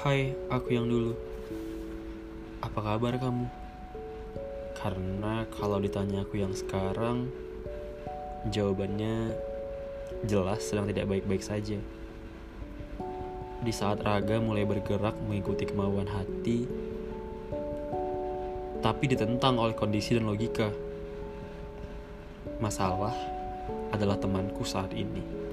Hai, 0.00 0.32
aku 0.48 0.72
yang 0.72 0.88
dulu. 0.88 1.12
Apa 2.64 2.80
kabar 2.80 3.20
kamu? 3.20 3.52
Karena 4.72 5.44
kalau 5.52 5.76
ditanya 5.76 6.24
aku 6.24 6.40
yang 6.40 6.56
sekarang, 6.56 7.28
jawabannya 8.48 9.36
jelas 10.24 10.64
sedang 10.64 10.88
tidak 10.88 11.04
baik-baik 11.04 11.44
saja. 11.44 11.76
Di 13.60 13.72
saat 13.76 14.00
raga 14.00 14.40
mulai 14.40 14.64
bergerak 14.64 15.20
mengikuti 15.20 15.68
kemauan 15.68 16.08
hati, 16.08 16.64
tapi 18.80 19.04
ditentang 19.04 19.60
oleh 19.60 19.76
kondisi 19.76 20.16
dan 20.16 20.24
logika. 20.24 20.72
Masalah 22.56 23.12
adalah 23.92 24.16
temanku 24.16 24.64
saat 24.64 24.96
ini. 24.96 25.49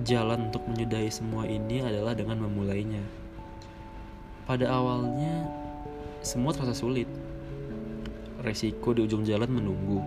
Jalan 0.00 0.48
untuk 0.48 0.64
menyudahi 0.64 1.12
semua 1.12 1.44
ini 1.44 1.84
adalah 1.84 2.16
dengan 2.16 2.40
memulainya. 2.40 3.04
Pada 4.48 4.72
awalnya, 4.72 5.44
semua 6.24 6.56
terasa 6.56 6.72
sulit. 6.72 7.04
Resiko 8.40 8.96
di 8.96 9.04
ujung 9.04 9.28
jalan 9.28 9.52
menunggu. 9.52 10.00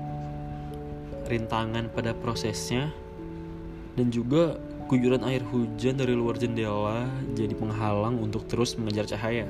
Rintangan 1.30 1.94
pada 1.94 2.18
prosesnya, 2.18 2.90
dan 3.94 4.10
juga 4.10 4.58
guyuran 4.90 5.22
air 5.30 5.46
hujan 5.46 5.94
dari 5.94 6.18
luar 6.18 6.42
jendela 6.42 7.06
jadi 7.38 7.54
penghalang 7.54 8.18
untuk 8.18 8.50
terus 8.50 8.74
mengejar 8.74 9.06
cahaya. 9.06 9.46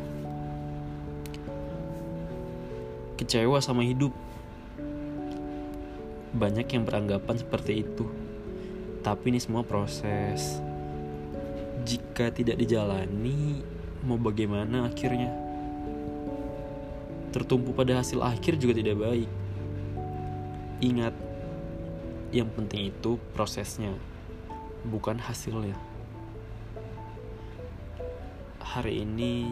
Kecewa 3.15 3.63
sama 3.63 3.87
hidup. 3.87 4.11
Banyak 6.35 6.67
yang 6.67 6.83
beranggapan 6.83 7.39
seperti 7.39 7.87
itu. 7.87 8.22
Tapi 9.03 9.35
ini 9.35 9.39
semua 9.43 9.67
proses. 9.67 10.63
Jika 11.83 12.31
tidak 12.31 12.55
dijalani, 12.55 13.59
mau 14.07 14.15
bagaimana 14.15 14.87
akhirnya? 14.87 15.27
Tertumpu 17.35 17.75
pada 17.75 17.99
hasil 17.99 18.23
akhir 18.23 18.55
juga 18.55 18.79
tidak 18.79 19.03
baik. 19.03 19.27
Ingat, 20.79 21.11
yang 22.31 22.47
penting 22.55 22.95
itu 22.95 23.19
prosesnya, 23.35 23.91
bukan 24.87 25.19
hasilnya. 25.19 25.75
Hari 28.63 29.03
ini 29.03 29.51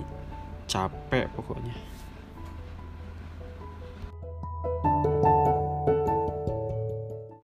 capek 0.72 1.28
pokoknya. 1.36 1.76